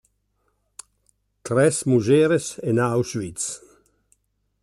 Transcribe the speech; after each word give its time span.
Tres 1.43 1.83
mujeres 1.85 2.49
en 2.63 2.79
Auschwitz. 2.79 3.47